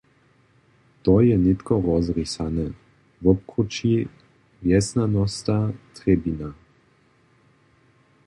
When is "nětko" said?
1.41-1.75